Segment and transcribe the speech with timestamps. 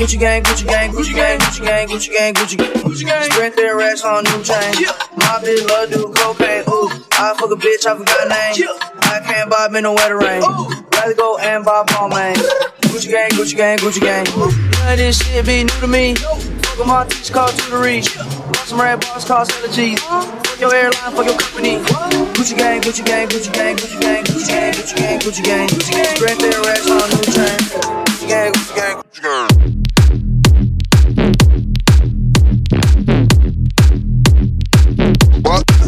[0.00, 3.30] Gucci gang, Gucci gang, Gucci gang, Gucci gang, Gucci gang, Gucci gang, Gucci gang.
[3.30, 4.72] Sprint their racks on new chain.
[5.20, 6.64] My bitch love do cocaine.
[6.72, 6.88] Ooh,
[7.20, 8.66] I fuck a bitch, I forgot name.
[8.96, 10.40] I can't buy me no wetter rain.
[10.40, 12.34] Rather go and buy Balmain.
[12.88, 14.24] Gucci gang, Gucci gang, Gucci gang.
[14.24, 16.14] None of this shit be new to me.
[16.14, 18.08] Fuck my teach called to the reach.
[18.64, 20.00] Some red bars the cheese.
[20.00, 21.76] Fuck your airline, fuck your company.
[22.40, 25.92] Gucci gang, Gucci gang, Gucci gang, Gucci gang, Gucci gang, Gucci gang, Gucci gang, Gucci
[25.92, 26.16] gang.
[26.16, 27.58] Sprint their racks on new chain.
[28.08, 29.59] Gucci gang, Gucci gang, Gucci gang.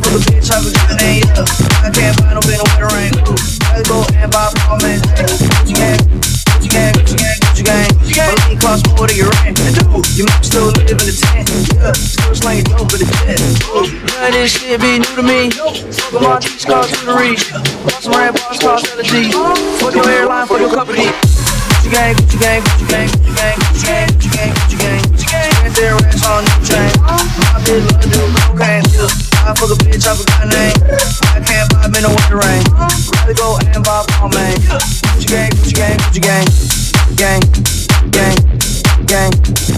[0.00, 1.24] Fuck a bitch, forgot her name.
[1.28, 1.44] Yeah.
[1.84, 2.40] I can't buy no
[4.16, 5.00] and buy Balmain.
[5.20, 6.00] Gucci gang.
[6.70, 8.60] Gang, gang, gang, gang.
[9.16, 9.60] Your rent.
[9.60, 9.76] And
[11.04, 11.48] the tent.
[11.74, 13.08] Yeah, still slanging dope in the
[16.92, 17.50] of the reach.
[19.94, 21.10] Your airline, fuck your company.
[21.90, 25.09] Gang, gang, gang, gang, gang, gang, gang,
[25.70, 26.90] Spent their racks on new chain.
[27.02, 28.82] My bitch love do cocaine.
[29.46, 30.48] I fuck a bitch, I forgot.
[31.30, 32.64] I can't me no wetter rain.
[33.36, 33.84] Go and
[35.26, 36.00] gang,
[37.16, 37.40] gang,
[38.10, 38.34] gang,
[39.06, 39.69] gang,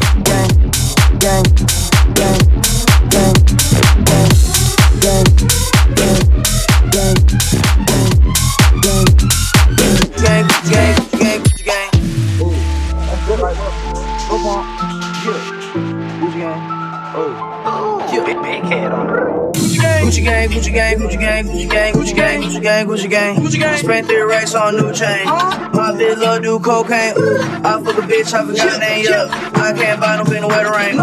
[20.13, 23.59] Gucci gang, Gucci gang, Gucci gang, Gucci gang, Gucci gang, Gucci gang, Gucci gang, Gucci
[23.59, 23.79] gang.
[23.79, 25.27] Spent three racks on new chain.
[25.27, 25.71] Uh-huh.
[25.73, 27.17] My bitch love do cocaine.
[27.17, 29.07] Ooh, I fuck a bitch, I forgot her name.
[29.09, 30.99] Yeah, I can't buy no pin no wetter rain.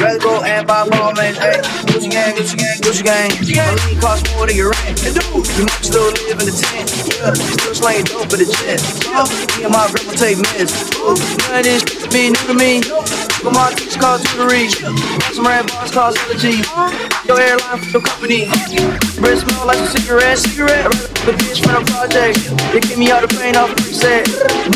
[0.00, 1.36] Rather go and buy Balmain.
[1.36, 1.60] Hey,
[1.92, 3.28] Gucci gang, Gucci gang, Gucci gang.
[3.68, 4.96] My lean cost more than your rent.
[5.04, 6.88] And dude, you might still live in the tent.
[7.20, 8.80] Yeah, still slanging dope in the jet.
[9.04, 10.72] Yeah, me and my grandma take meds.
[11.04, 11.12] Ooh,
[11.52, 12.80] none of this be new to me.
[13.44, 13.92] Fuck my teach
[14.48, 14.80] reach.
[14.80, 16.64] Bought some red bars the G.
[17.28, 18.48] Your airline, your company.
[19.20, 20.90] Breath smell like a cigarette, cigarette.
[21.28, 22.40] The bitch from the project.
[22.72, 24.24] They get me out the plane off the set.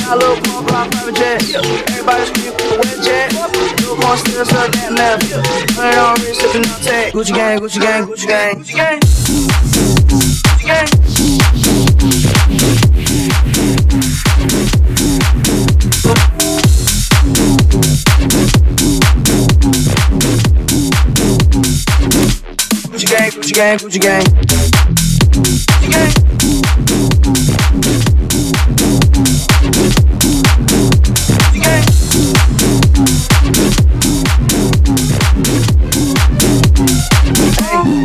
[0.04, 1.40] Now a Lil Pump block private jet.
[1.88, 3.32] Everybody scream for the wet jet.
[3.32, 5.24] Little gon' still suck that meth.
[5.72, 7.12] Hundred on wrist, sipping on tech.
[7.14, 9.00] Gucci gang, Gucci gang, Gucci gang, Gucci gang.
[10.60, 10.66] Gucci
[12.68, 12.87] gang.
[23.38, 24.68] Gucci gang, Gucci gang, Gucci
[25.88, 26.12] gang.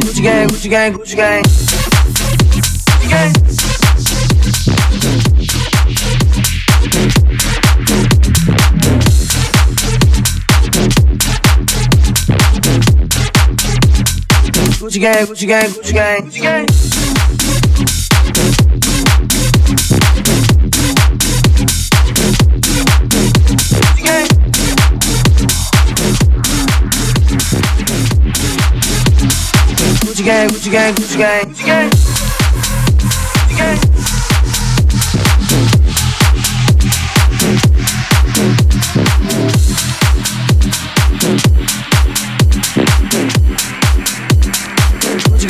[0.03, 0.47] Gucci gang.
[0.51, 0.93] Gucci gang.
[0.93, 1.72] Gucci gang.
[14.93, 16.65] Gucci gang, Gucci gang, Gucci gang, Gucci gang.
[23.65, 24.27] Gucci gang.
[30.05, 32.02] Gucci gang, Gucci gang, Gucci gang,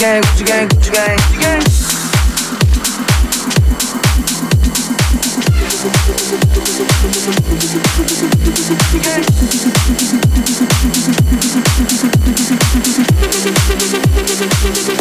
[0.03, 1.63] gang, Gucci gang, Gucci gang, Gucci gang.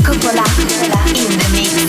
[0.04, 0.44] Coppola
[1.14, 1.82] in the mix.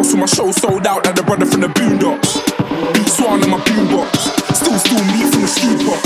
[0.00, 2.40] house with my show sold out like the brother from the boondocks.
[2.94, 4.16] Beats swan on my boombox.
[4.56, 5.98] Still, still me from the scooper.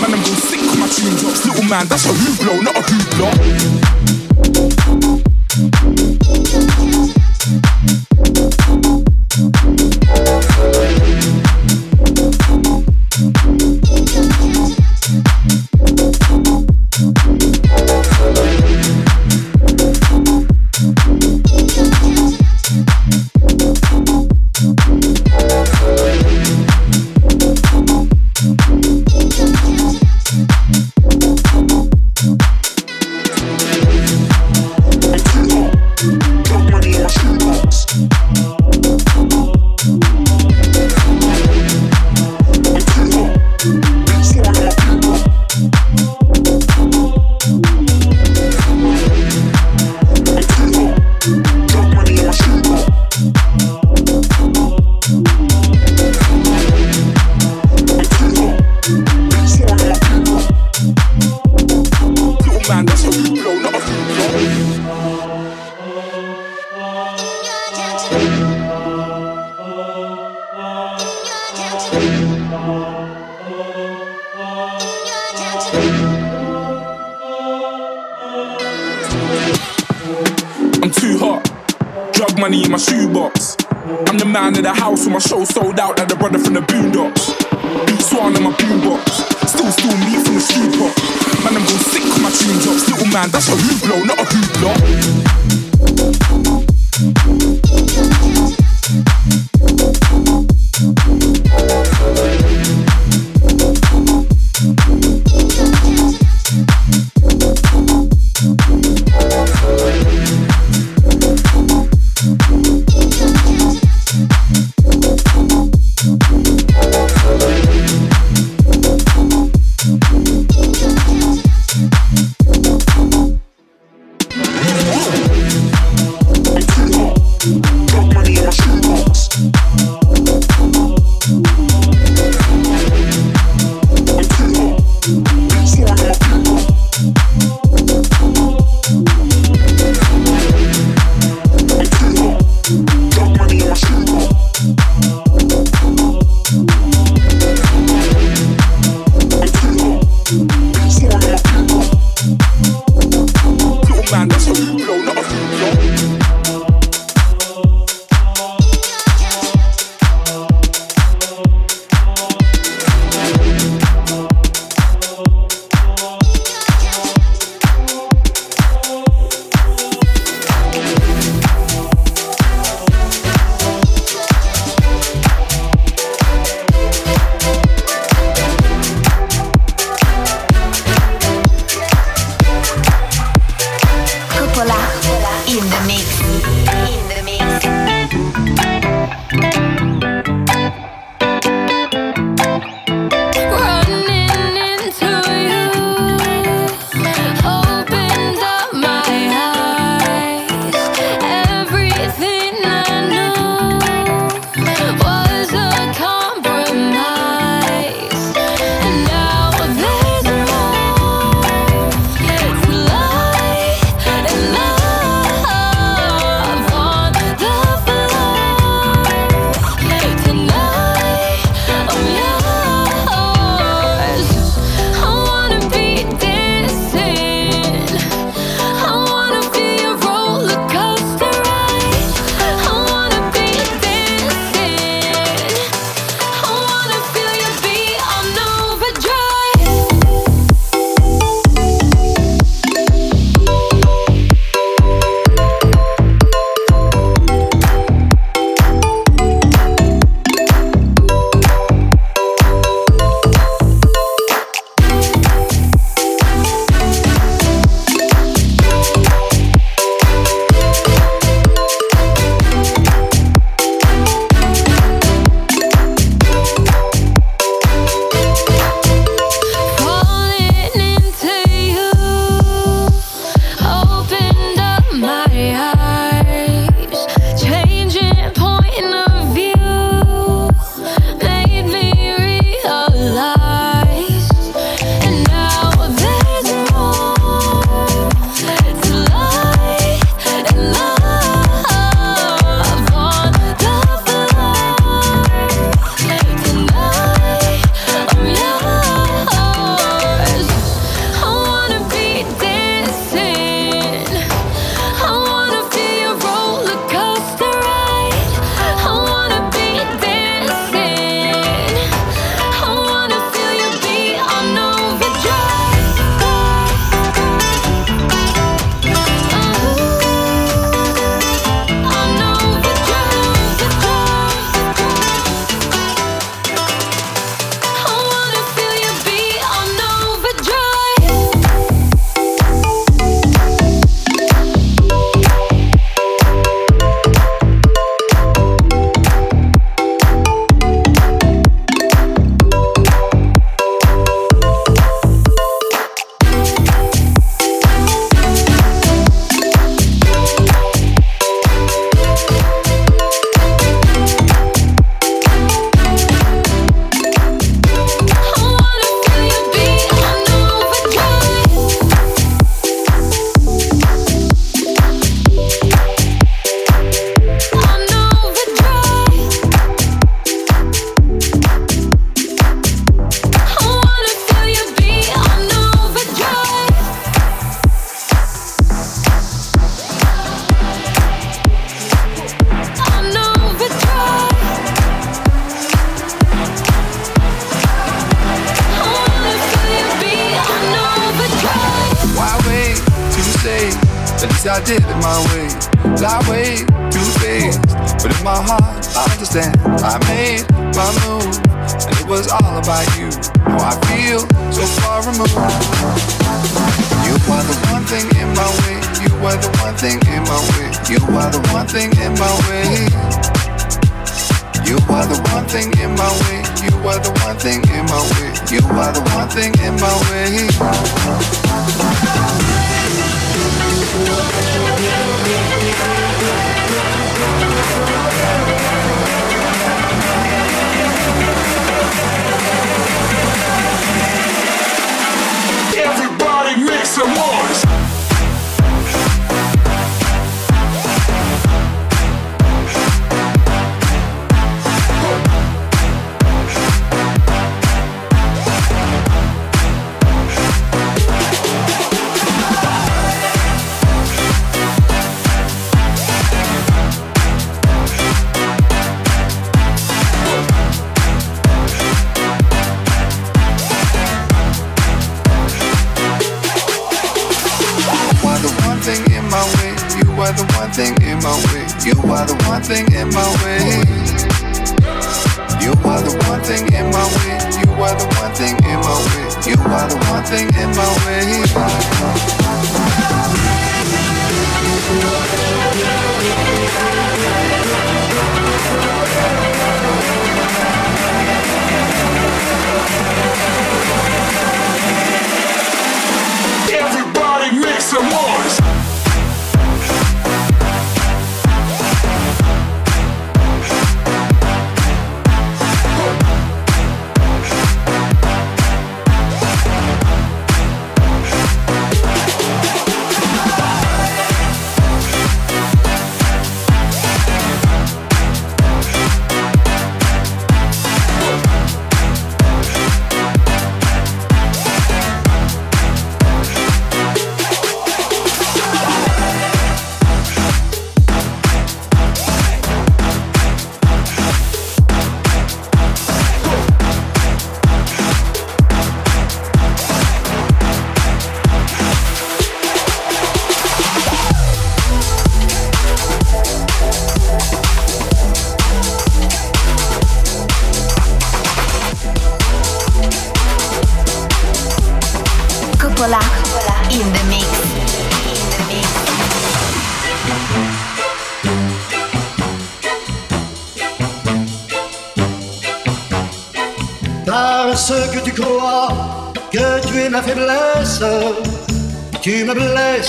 [0.00, 1.44] Man, I'm going sick with my tune drops.
[1.46, 2.19] Little man, that's what.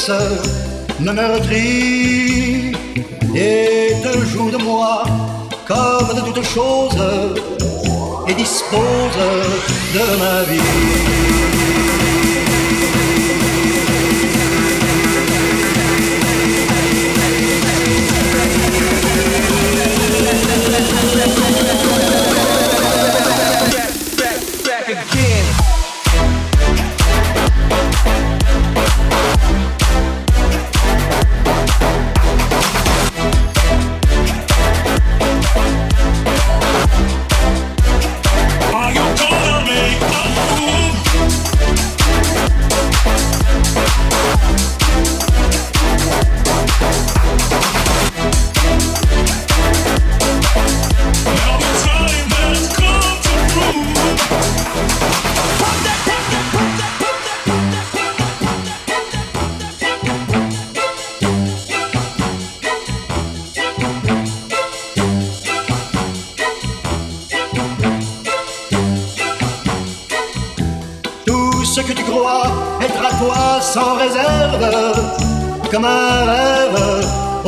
[0.09, 0.17] Me
[0.99, 2.71] ne meurtrit
[3.35, 5.03] et te jour de moi
[5.67, 6.97] comme de toutes choses
[8.27, 9.19] et dispose
[9.93, 10.50] de ma vie.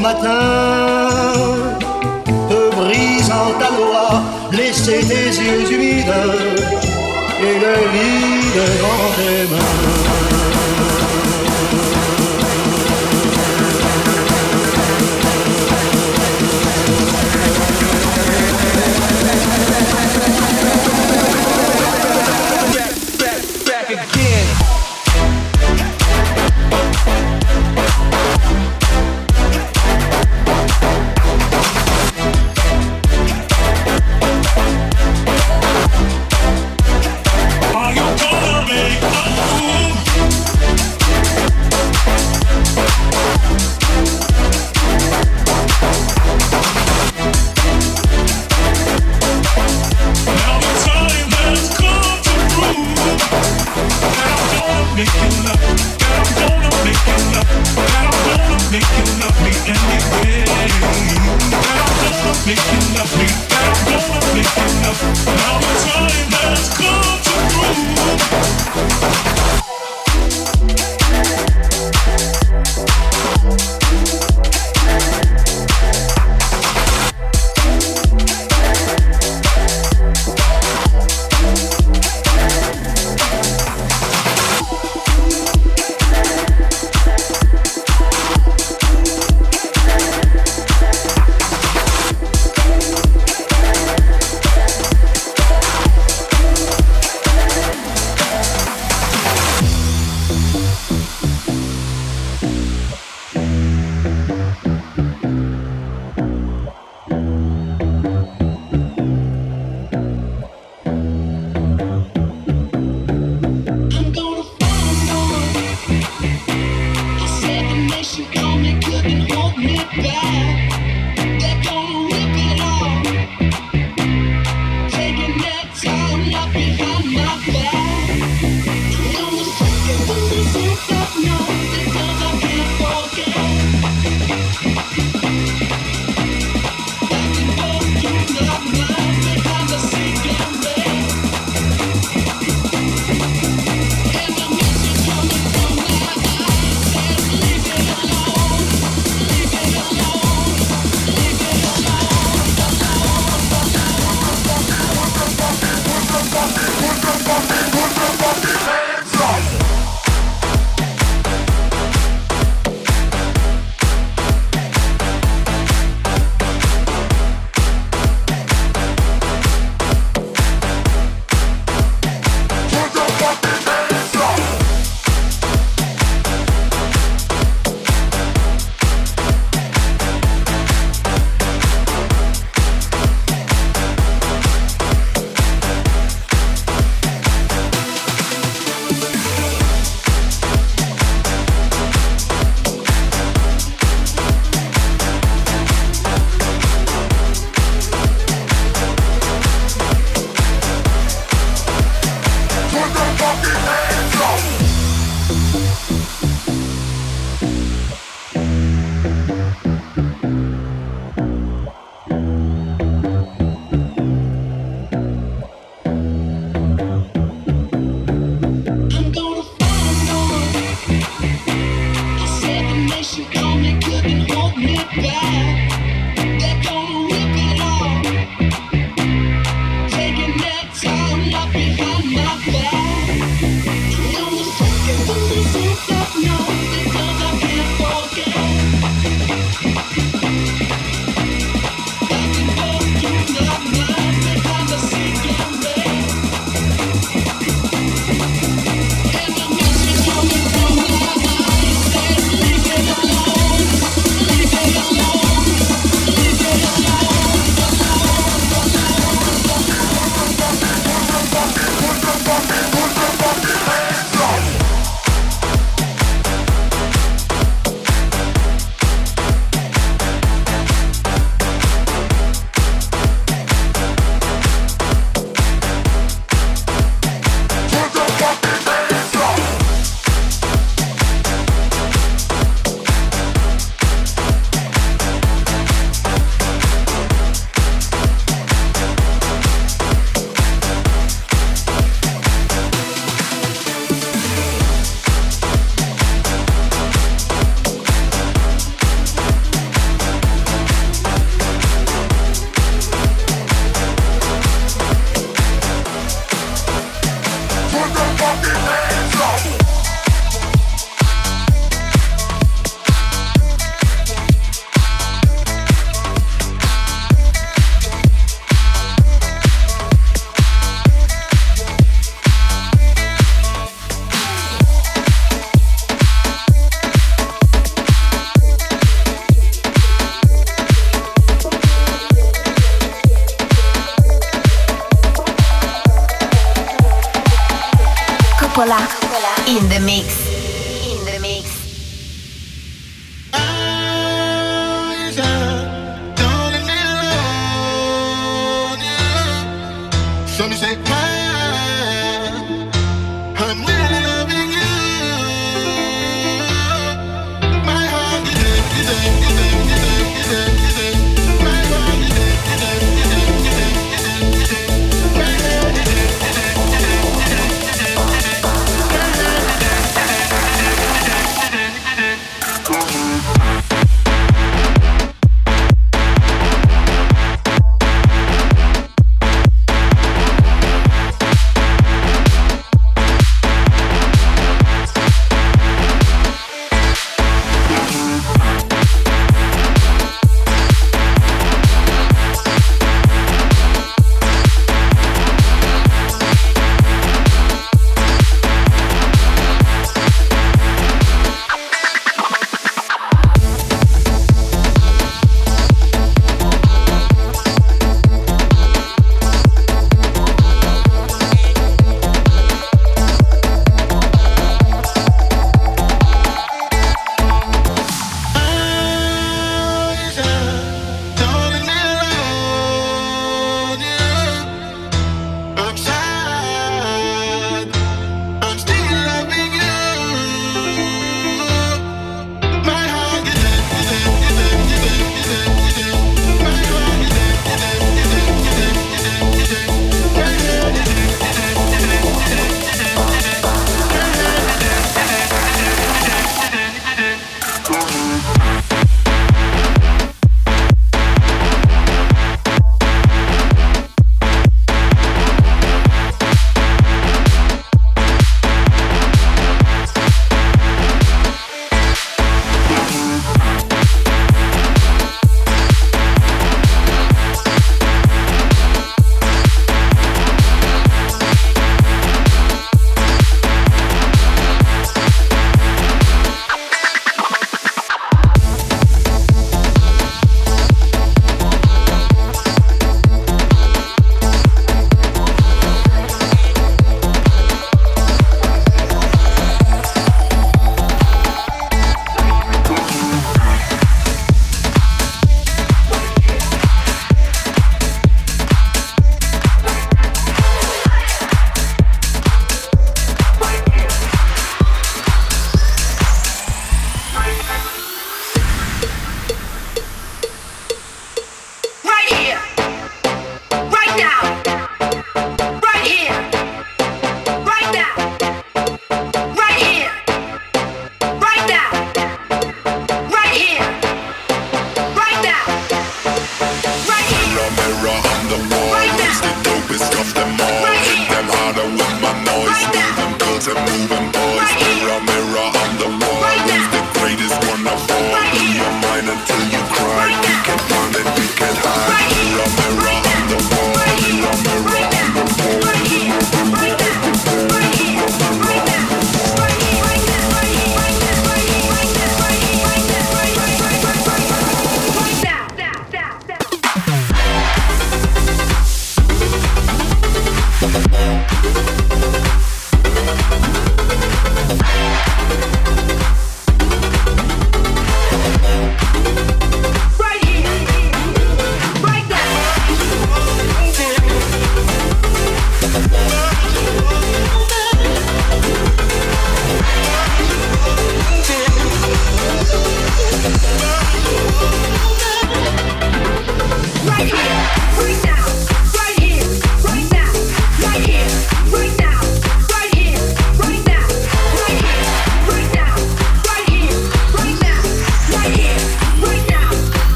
[0.00, 1.36] matin
[2.48, 6.14] te brisant ta loi, laisser tes yeux humides
[7.40, 10.29] et le vide dans tes mains.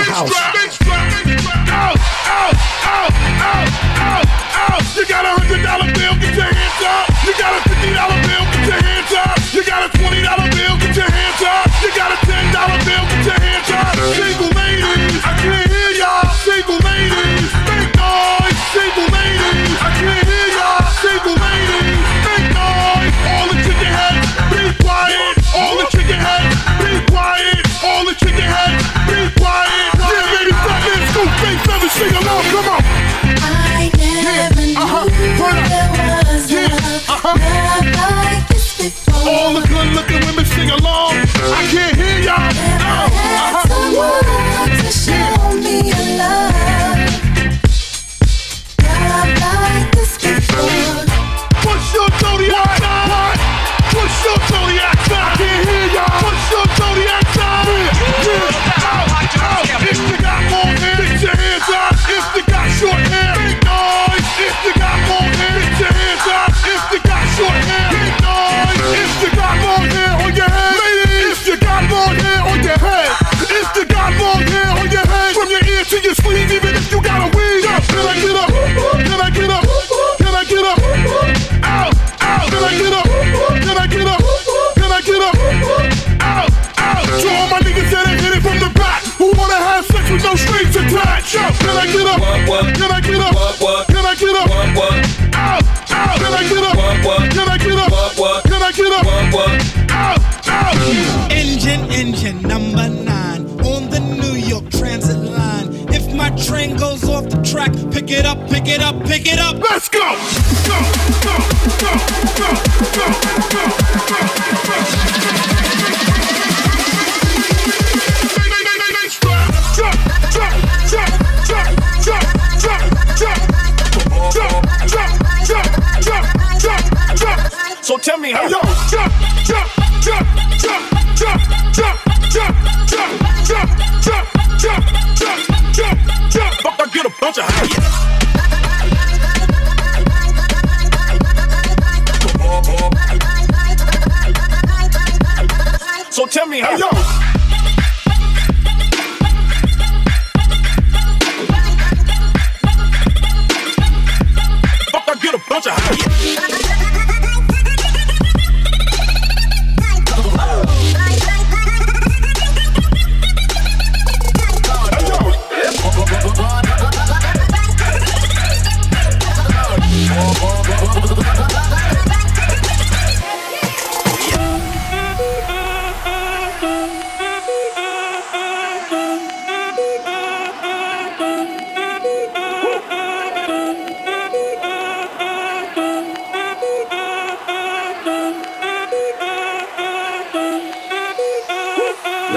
[0.00, 0.33] House.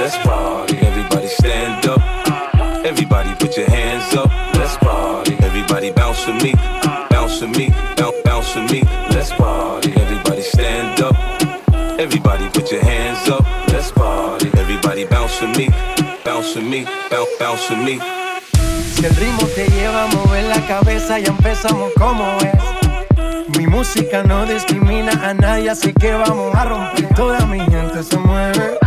[0.08, 0.78] Let's party.
[0.78, 2.02] Everybody stand up.
[2.86, 4.32] Everybody put your hands up.
[4.56, 5.36] Let's party.
[5.44, 6.54] Everybody bounce with me.
[7.10, 7.72] Bounce with me.
[7.98, 8.84] Bounce, bounce with me.
[9.12, 9.92] Let's party.
[9.98, 11.14] Everybody stand up.
[12.00, 13.44] Everybody put your hands up.
[13.68, 14.48] Let's party.
[14.58, 15.68] Everybody bounce with me.
[16.24, 16.86] Bounce with me.
[17.12, 18.00] Bounce, bounce with me.
[18.94, 23.58] Si el ritmo te lleva a mover la cabeza, ya empezamos como es.
[23.58, 27.14] Mi música no discrimina a nadie, así que vamos a romper.
[27.14, 28.87] Toda mi gente se mueve.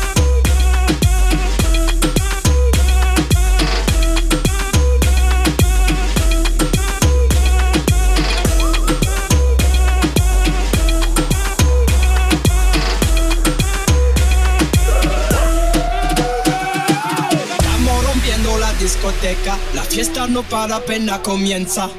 [19.75, 21.91] La fiesta no para, apenas comienza.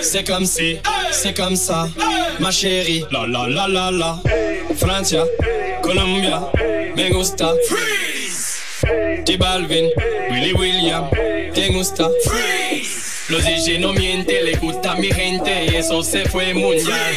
[0.00, 0.78] C'est comme si,
[1.10, 1.86] c'est comme ça,
[2.40, 3.04] ma chérie.
[3.10, 4.18] La la la la la.
[4.76, 5.22] Francia,
[5.82, 6.40] Colombia,
[6.96, 7.52] me gusta.
[7.68, 8.56] Freeze.
[9.26, 9.90] T Balvin,
[10.30, 11.10] Willy William,
[11.52, 12.08] te gusta.
[12.24, 13.28] Freeze.
[13.28, 17.14] Los DJ no mienten, le gusta a mi gente y eso se fue mundial.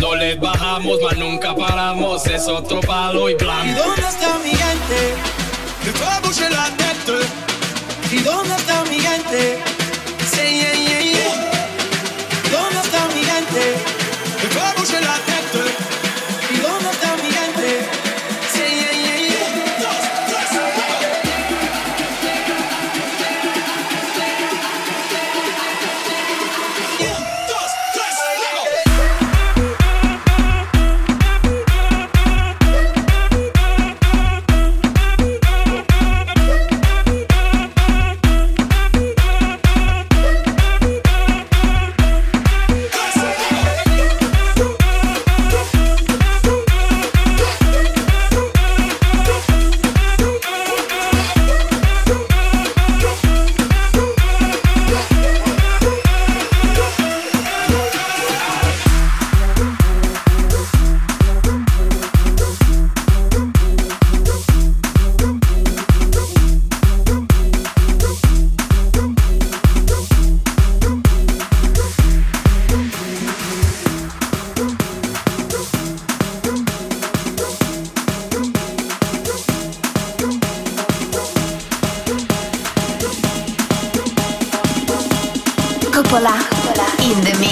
[0.00, 3.66] No les bajamos, mas nunca paramos, es otro palo y blanco.
[3.66, 5.14] ¿Y dónde está mi gente?
[5.84, 6.81] De tête?
[8.12, 9.71] ¿Y dónde está mi gente?
[86.04, 87.51] In the mix.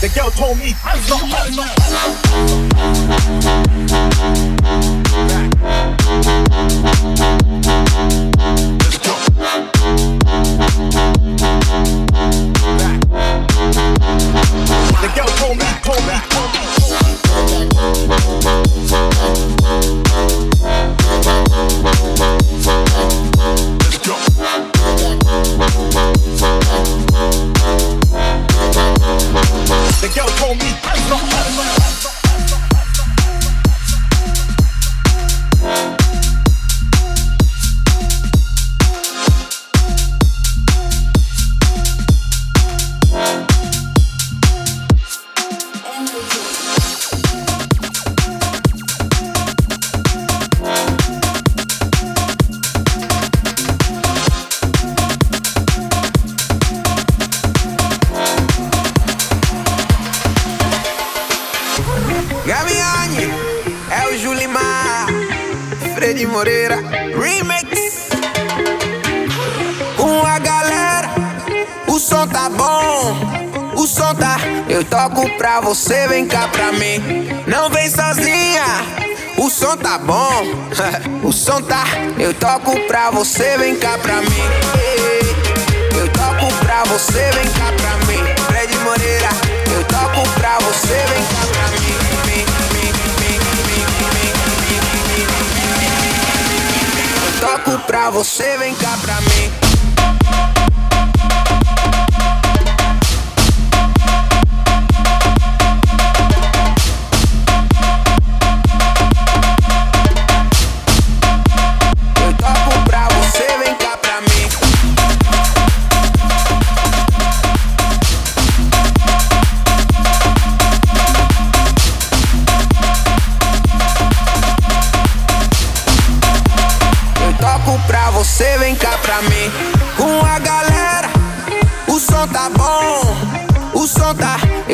[0.00, 0.72] The girl told me
[15.00, 16.45] The girl told me, told me, told me.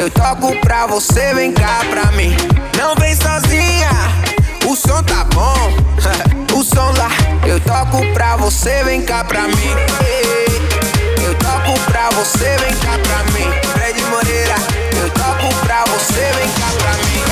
[0.03, 2.35] Eu toco pra você, vem cá pra mim.
[2.77, 3.89] Não vem sozinha,
[4.69, 5.73] o som tá bom.
[6.59, 7.09] o som lá,
[7.47, 9.71] eu toco pra você, vem cá pra mim.
[11.25, 13.49] Eu toco pra você, vem cá pra mim.
[13.75, 14.57] Fred Moreira,
[15.01, 17.23] eu toco pra você, vem cá pra mim.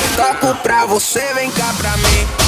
[0.00, 2.41] Eu toco pra você, vem cá pra mim.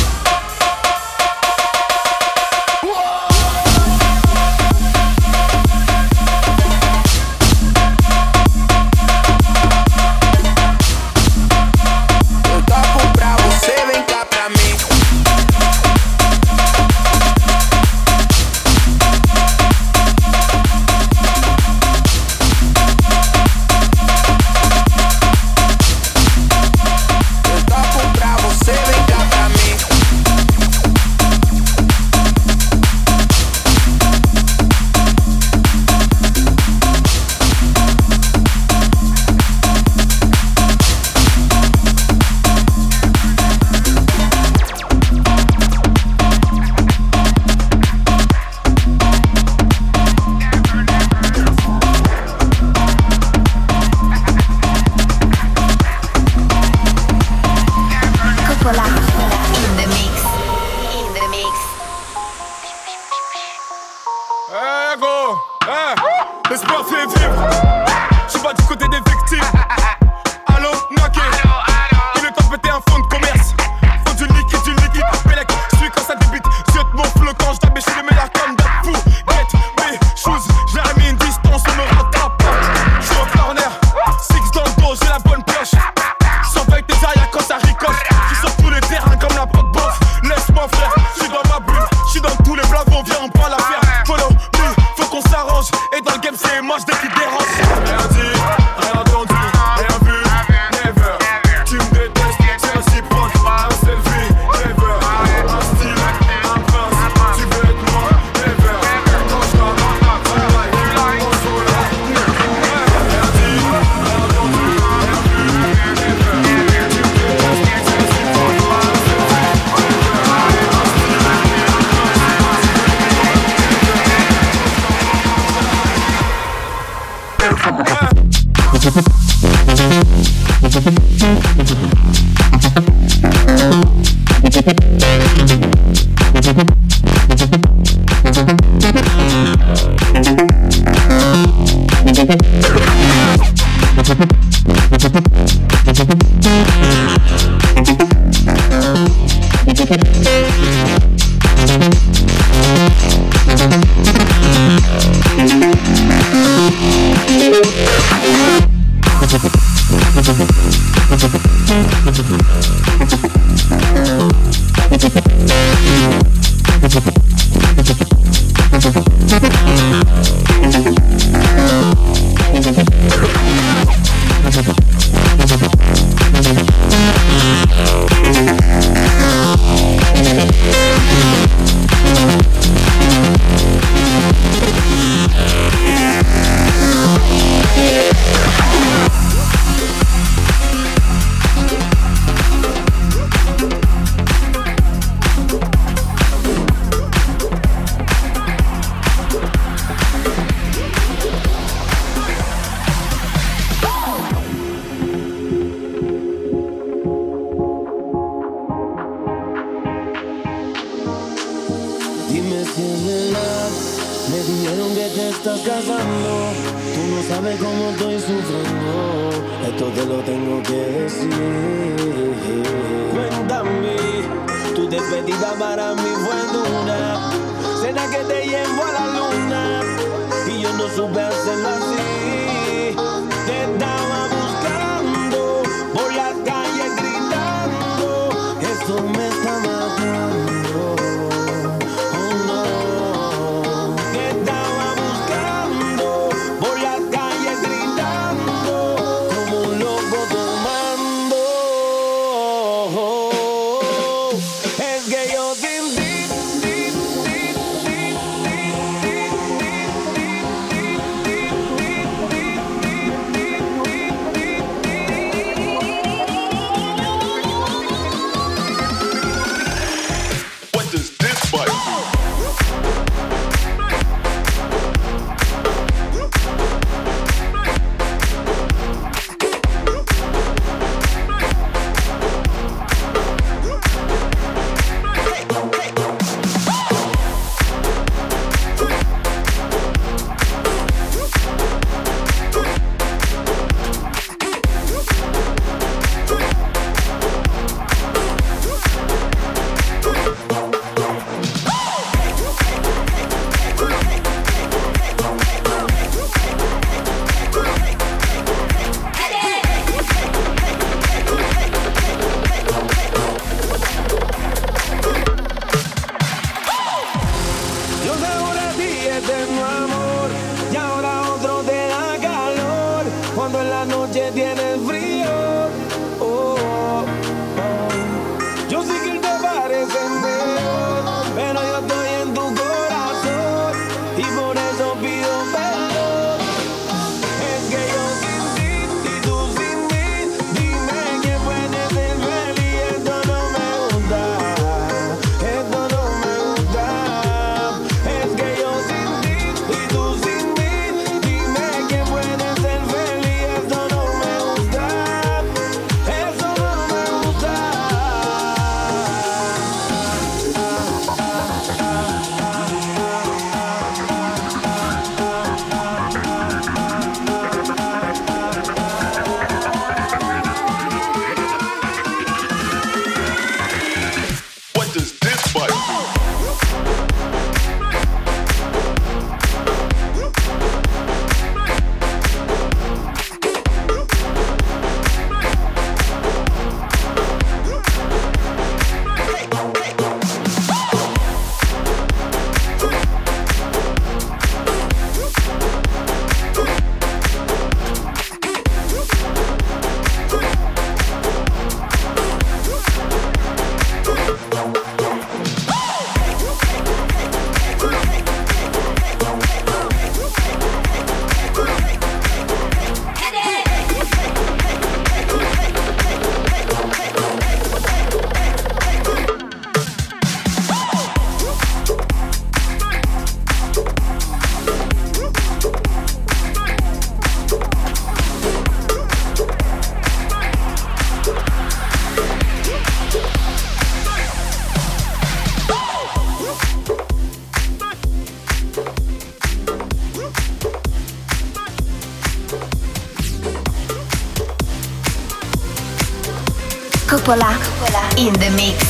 [448.19, 448.84] In the mix.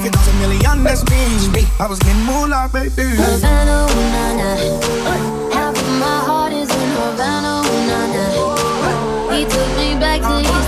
[0.00, 1.66] If it goes a million, that's me.
[1.78, 3.04] I was getting moolah, baby.
[3.20, 4.50] Havana, ooh, na na.
[5.52, 8.24] Half of my heart is in Havana, ooh, na na.
[9.36, 10.59] He took me back to East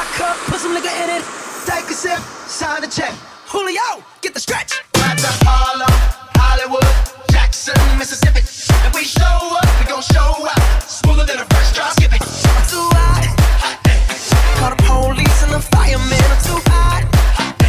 [0.00, 1.22] my cup, put some liquor in it.
[1.68, 3.12] Take a sip, sign the check.
[3.52, 4.72] Julio, get the stretch.
[4.96, 5.92] Right to Harlem,
[6.40, 6.88] Hollywood,
[7.30, 8.40] Jackson, Mississippi.
[8.40, 10.64] If we show up, we gon' show out.
[10.88, 12.22] Smoother than a fresh drop skipping.
[12.24, 13.28] I'm too hot.
[13.76, 13.76] hot
[14.56, 16.28] Call the police and the fireman.
[16.32, 17.04] I'm too hot.
[17.36, 17.60] hot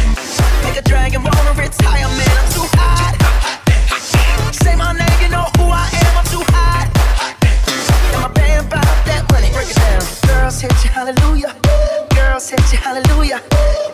[0.64, 2.34] Make a dragon wanna retire, man.
[2.40, 3.12] I'm too hot.
[4.64, 6.12] Say my name, you know who I am.
[6.16, 6.88] I'm too hot.
[8.08, 9.52] And my band bought that money.
[9.52, 10.00] Break it down.
[10.24, 11.52] Girls hit you, hallelujah.
[12.50, 13.40] Hit you, hallelujah.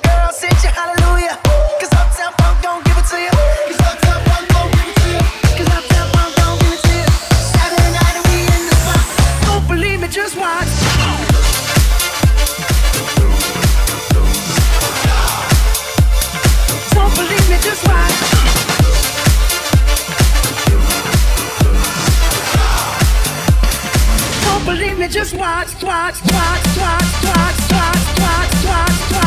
[0.03, 1.39] Girls hit you, hallelujah.
[1.79, 3.31] Cause Uptown Funk don't give it to you.
[3.31, 5.20] Cause Uptown Funk don't give it to you.
[5.59, 7.07] Cause Uptown Funk don't give it to you.
[7.55, 9.05] Saturday night we in the spot.
[9.47, 10.66] Don't believe me, just watch.
[16.95, 18.15] Don't believe me, just watch.
[24.66, 28.18] Believe me, just watch, watch, watch, watch, watch, watch,
[28.69, 29.18] watch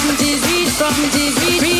[0.00, 1.79] from disease, from disease.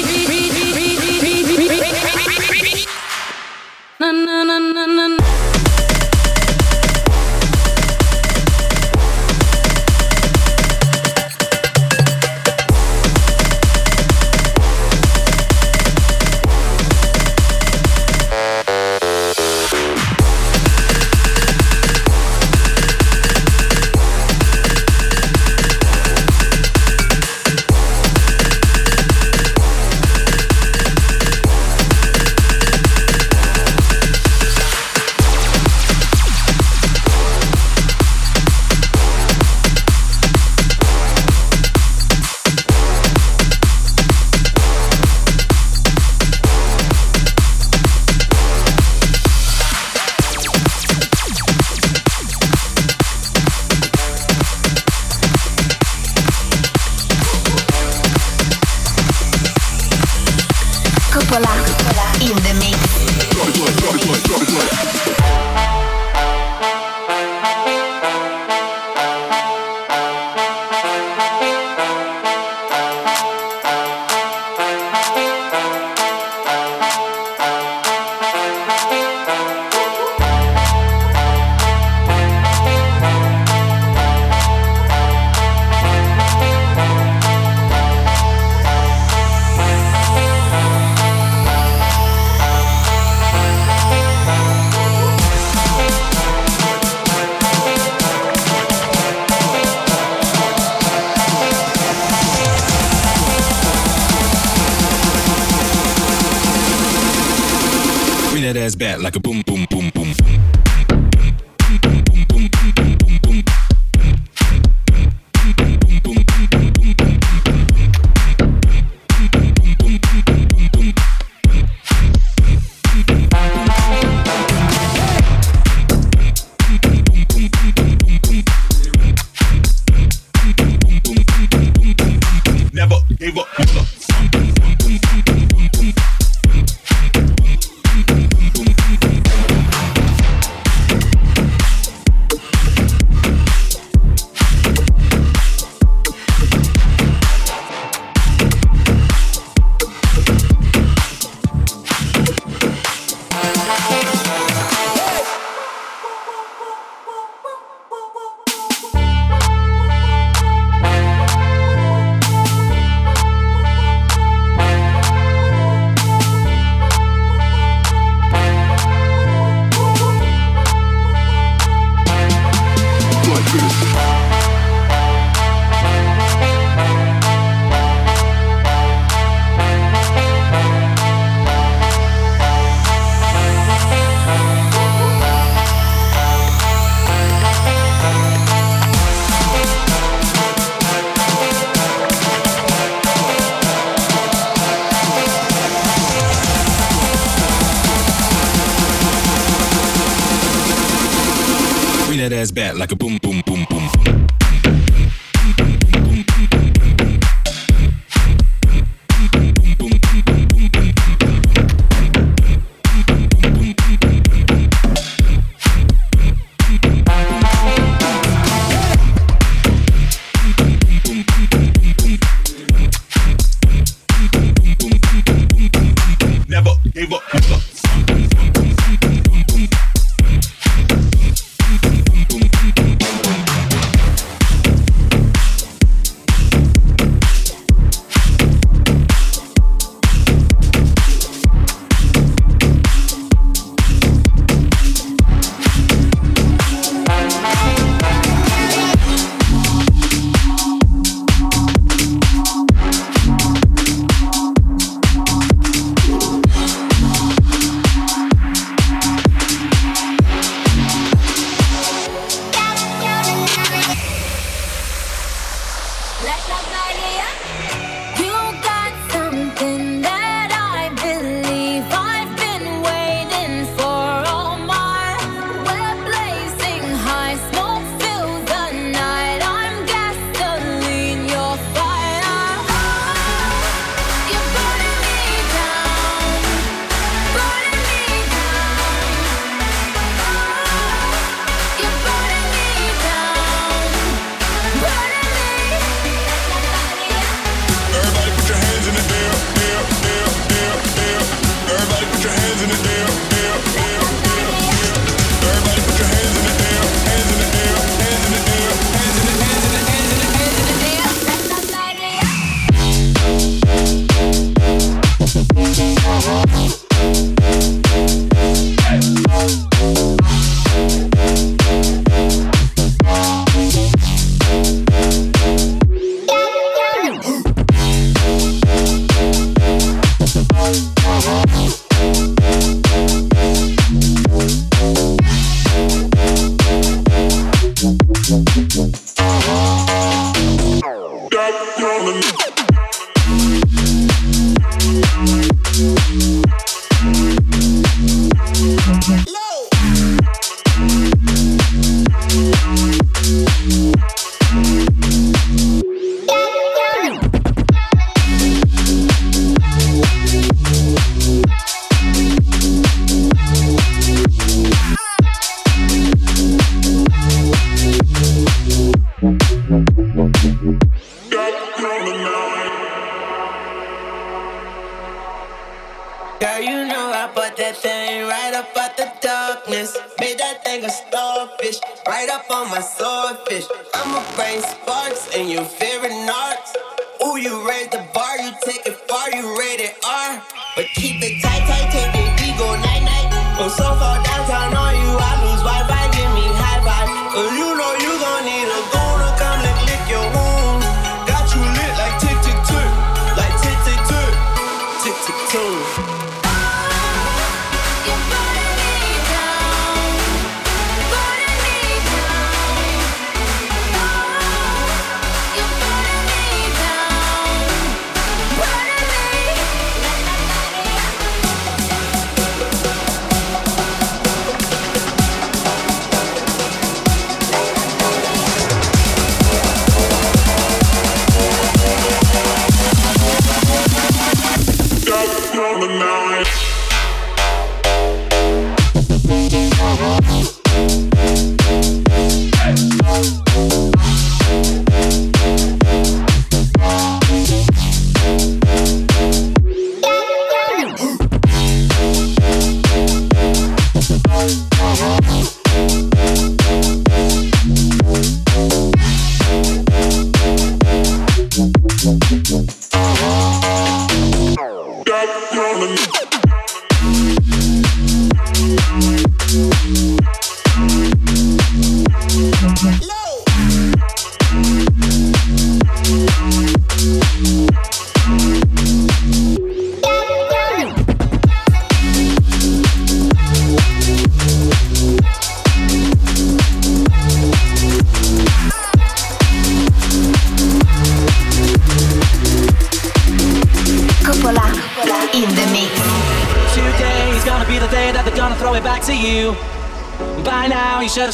[465.21, 466.30] Coppola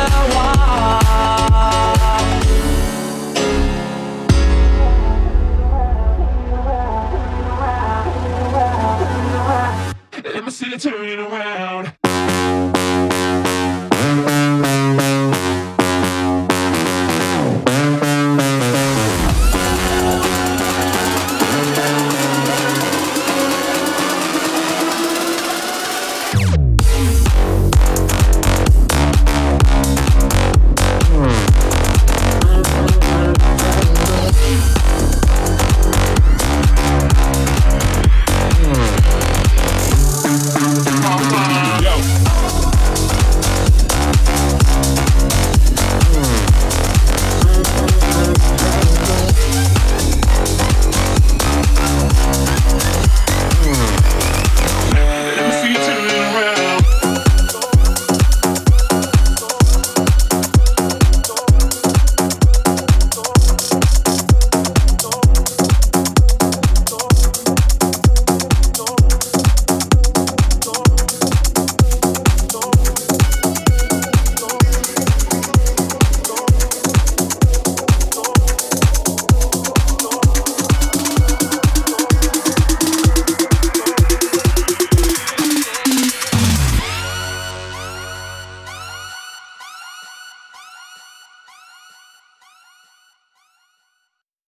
[10.34, 11.95] Let me see you turn around.